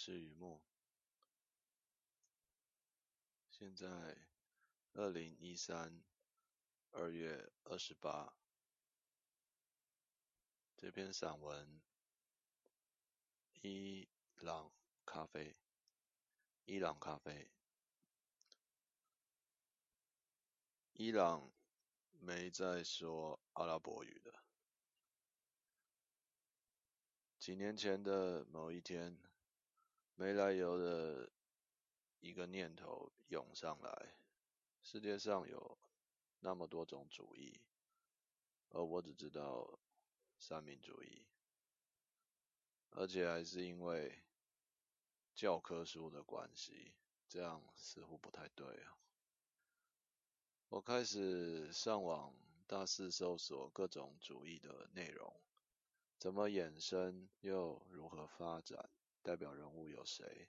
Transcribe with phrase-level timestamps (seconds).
[0.00, 0.62] 是雨木。
[3.50, 4.16] 现在，
[4.92, 6.04] 二零一三
[6.92, 8.32] 二月二十八，
[10.76, 11.82] 这篇散文，
[13.62, 14.72] 伊朗
[15.04, 15.56] 咖啡，
[16.64, 17.50] 伊朗咖啡，
[20.92, 21.52] 伊朗
[22.20, 24.44] 没再说阿拉伯语的。
[27.40, 29.18] 几年前的某一天，
[30.20, 31.30] 没来由的
[32.18, 34.16] 一个念头涌上来：
[34.82, 35.78] 世界上有
[36.40, 37.60] 那么多种主义，
[38.70, 39.78] 而我只知道
[40.36, 41.24] 三民主义，
[42.90, 44.24] 而且还是因为
[45.36, 46.96] 教科书的关系，
[47.28, 48.98] 这样似乎不太对啊。
[50.68, 52.34] 我开始上网
[52.66, 55.32] 大肆搜索各种主义的内容。
[56.18, 58.90] 怎么衍生，又如何发展？
[59.28, 60.48] 代表人物有谁？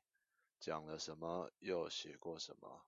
[0.58, 1.52] 讲了什么？
[1.60, 2.86] 又写过什么？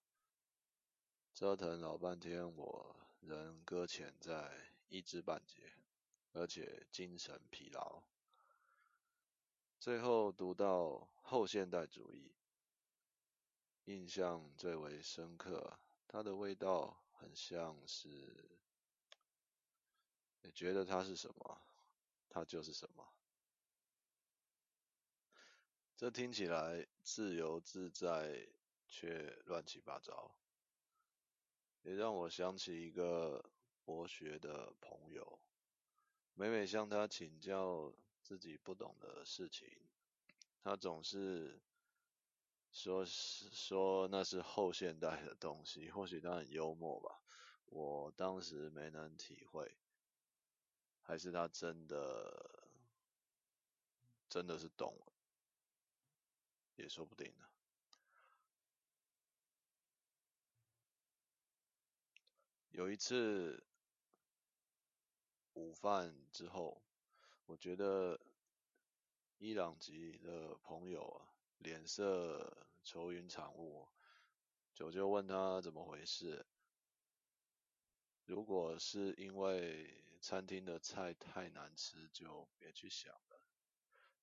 [1.33, 5.73] 折腾老半天，我仍搁浅在一知半解，
[6.31, 8.03] 而且精神疲劳。
[9.81, 12.31] 最后读到后现代主义，
[13.83, 15.77] 印象最为深刻。
[16.07, 18.57] 它的味道很像是，
[20.39, 21.61] 你觉得它是什么？
[22.29, 23.05] 它就是什么。
[26.01, 28.47] 这听起来自由自在，
[28.87, 30.35] 却乱七八糟，
[31.83, 33.51] 也让我想起一个
[33.85, 35.39] 博学的朋友。
[36.33, 37.93] 每每向他请教
[38.23, 39.69] 自己不懂的事情，
[40.63, 41.61] 他总是
[42.71, 45.91] 说是说那是后现代的东西。
[45.91, 47.21] 或许他很幽默吧，
[47.67, 49.77] 我当时没能体会。
[51.03, 52.67] 还是他真的，
[54.27, 54.97] 真的是懂，
[56.81, 57.45] 也说不定呢。
[62.71, 63.63] 有一次
[65.53, 66.81] 午饭之后，
[67.45, 68.19] 我觉得
[69.37, 73.87] 伊朗籍的朋友啊，脸色愁云惨雾，
[74.73, 76.45] 就就问他怎么回事。
[78.25, 83.43] 如果是因为餐厅的菜太难吃，就别去想了。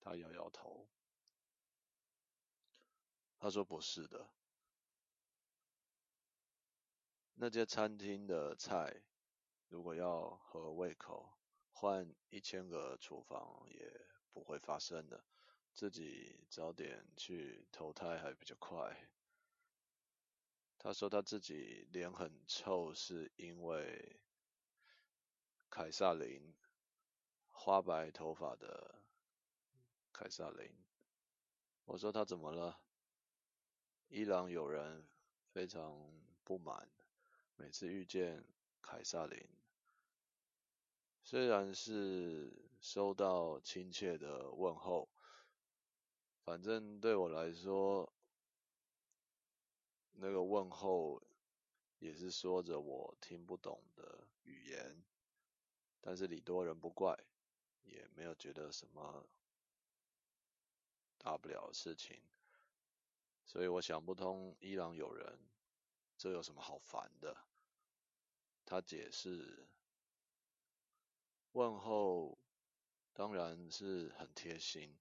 [0.01, 0.89] 他摇摇头，
[3.39, 4.29] 他说不是的，
[7.35, 9.03] 那家餐厅的菜
[9.69, 11.39] 如果要合胃口，
[11.71, 15.25] 换一千个厨房也不会发生的。
[15.73, 19.09] 自己早点去投胎还比较快。
[20.77, 24.21] 他说他自己脸很臭，是因为。
[25.71, 26.55] 凯撒琳，
[27.51, 29.03] 花白头发的
[30.11, 30.75] 凯撒琳。
[31.85, 32.81] 我说他怎么了？
[34.11, 35.07] 伊朗友人
[35.53, 35.95] 非常
[36.43, 36.89] 不满，
[37.57, 38.43] 每次遇见
[38.81, 39.47] 凯撒琳，
[41.23, 45.11] 虽然是收到亲切的问候，
[46.43, 48.11] 反正对我来说，
[50.13, 51.23] 那个问候
[51.99, 55.05] 也是说着我听不懂的语言。
[56.01, 57.15] 但是礼多人不怪，
[57.83, 59.29] 也没有觉得什么
[61.19, 62.19] 大不了的事情，
[63.49, 65.39] 所以我想不通伊朗有人
[66.19, 67.35] 这有什么好烦的。
[68.67, 69.67] 他解释，
[71.53, 72.39] 问候
[73.15, 74.95] 当然是很贴心，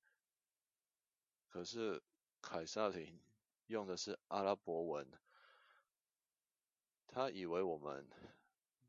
[1.49, 2.01] 可是
[2.41, 3.19] 凯撒琳
[3.65, 5.11] 用的是阿拉伯文，
[7.05, 8.09] 他以为我们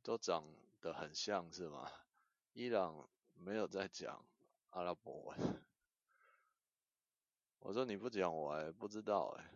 [0.04, 0.44] 都长
[0.80, 1.90] 得很像是吗？
[2.52, 4.24] 伊朗没有在讲
[4.70, 5.64] 阿拉伯文，
[7.60, 9.50] 我说你不讲我还不知道哎。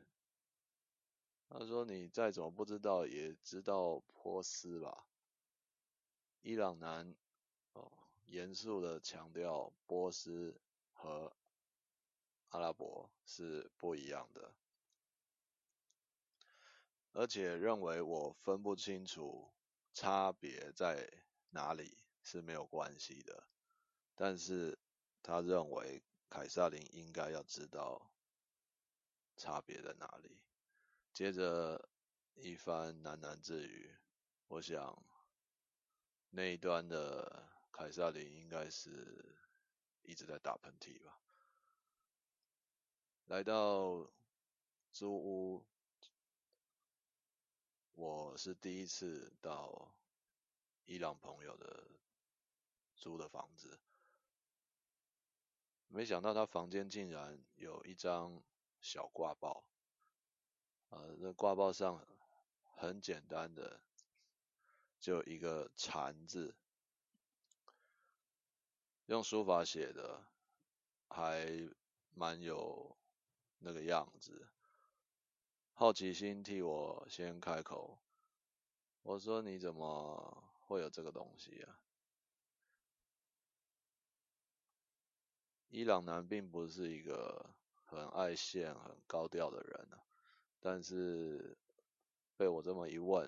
[1.49, 5.07] 他说你再怎么不知道也知道波斯吧？
[6.41, 7.15] 伊朗男
[7.73, 7.93] 哦，
[8.25, 10.61] 严肃的强调波斯
[10.93, 11.37] 和
[12.49, 14.55] 阿拉伯是不一样的，
[17.12, 19.53] 而且认为我分不清楚
[19.93, 21.09] 差别在
[21.50, 21.99] 哪里。
[22.25, 23.49] 是没有关系的，
[24.15, 24.79] 但是
[25.25, 26.00] 他认为
[26.32, 28.11] 凯萨琳应该要知道
[29.37, 30.40] 差别在哪里。
[31.12, 31.90] 接着
[32.37, 33.94] 一番喃喃自语，
[34.49, 35.05] 我想
[36.31, 39.37] 那一端的凯萨琳应该是
[40.00, 41.20] 一直在打喷嚏吧。
[43.26, 44.11] 来到
[44.90, 45.67] 租屋，
[47.93, 49.94] 我是第一次到
[50.87, 51.90] 伊朗朋友的。
[52.94, 53.81] 租的房子，
[55.94, 58.43] 没想到他房间竟然有一张
[58.81, 59.62] 小挂报，
[60.89, 62.03] 呃，那挂报上
[62.77, 63.79] 很简单的
[64.99, 66.56] 就一个禅字，
[69.05, 70.25] 用书法写的，
[71.09, 71.69] 还
[72.15, 72.97] 蛮有
[73.59, 74.49] 那个样子。
[75.75, 77.99] 好奇心替我先开口，
[79.03, 81.79] 我说，你怎么会有这个东西啊？
[85.75, 87.47] 伊朗男并不是一个
[87.87, 90.05] 很爱现、很高调的人啊，
[90.61, 91.57] 但是
[92.37, 93.27] 被我这么一问，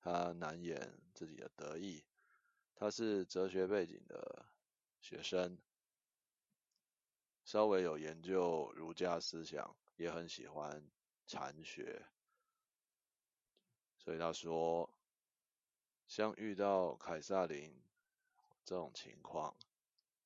[0.00, 2.02] 他难掩自己的得意。
[2.74, 4.46] 他是哲学背景的
[5.02, 5.58] 学生，
[7.44, 10.82] 稍微有研究儒家思想，也很喜欢
[11.26, 12.06] 禅学，
[13.98, 14.88] 所以他说，
[16.06, 17.82] 像遇到凯萨琳
[18.64, 19.54] 这种情况。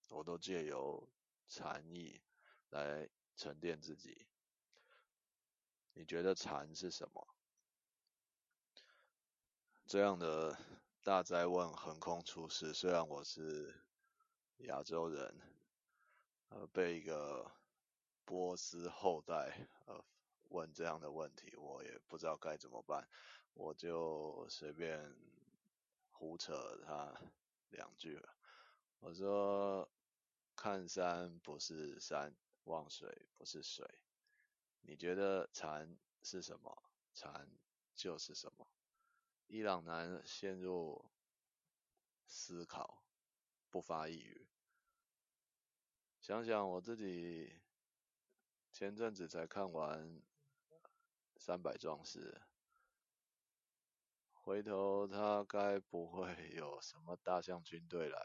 [0.08, 1.08] 我都借由
[1.49, 2.20] 禅意
[2.70, 4.26] 来沉淀自己。
[5.93, 7.26] 你觉得禅是什么？
[9.87, 10.58] 这样的
[11.03, 13.85] 大哉问横空出世，虽然我是
[14.58, 15.41] 亚洲人，
[16.49, 17.50] 呃，被一个
[18.25, 20.05] 波斯后代呃
[20.49, 23.09] 问这样的问题，我也不知道该怎么办，
[23.55, 25.14] 我就随便
[26.11, 27.14] 胡扯他
[27.70, 28.35] 两句了。
[29.00, 29.88] 我说。
[30.56, 33.87] 看山不是山，望水不是水。
[34.81, 36.82] 你觉得禅是什么？
[37.12, 37.49] 禅
[37.94, 38.67] 就是什么？
[39.47, 41.11] 伊朗男陷入
[42.26, 43.05] 思考，
[43.70, 44.49] 不发一语。
[46.20, 47.61] 想想我自己
[48.73, 50.09] 前阵子才看完
[51.37, 52.32] 《三百壮士》，
[54.32, 58.19] 回头他该不会有什么大象军队来？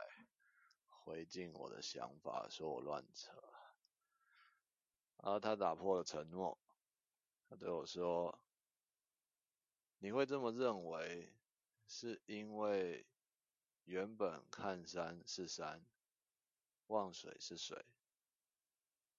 [1.03, 3.31] 回敬我的想法，说我乱扯。
[5.17, 6.57] 然后他打破了承诺，
[7.49, 8.39] 他对我说
[9.99, 11.33] ：“你会这么认为，
[11.87, 13.05] 是因为
[13.83, 15.85] 原本看山是山，
[16.87, 17.85] 望水是水，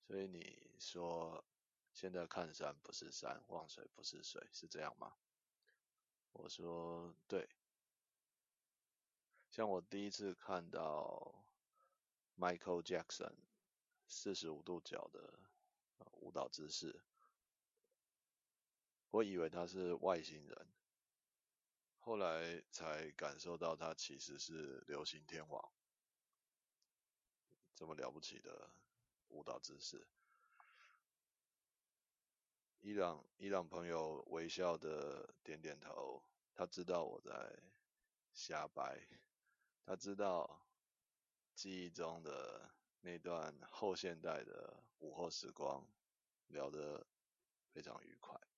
[0.06, 1.44] 所以你说
[1.92, 5.16] 现在看山不是山，望水不是水，是这样吗？”
[6.32, 7.48] 我说：“对。”
[9.50, 11.41] 像我第一次看到。
[12.42, 13.34] Michael Jackson
[14.08, 15.38] 四十五度角的
[16.14, 17.00] 舞蹈姿势，
[19.10, 20.66] 我以为他是外星人，
[22.00, 25.72] 后来才感受到他其实是流行天王，
[27.76, 28.70] 这么了不起的
[29.28, 30.04] 舞蹈姿势。
[32.80, 36.20] 伊朗伊朗朋友微笑的点点头，
[36.56, 37.62] 他知道我在
[38.32, 39.00] 瞎掰，
[39.86, 40.58] 他知道。
[41.54, 42.70] 记忆中的
[43.00, 45.86] 那段后现代的午后时光，
[46.48, 47.06] 聊得
[47.72, 48.51] 非常愉快。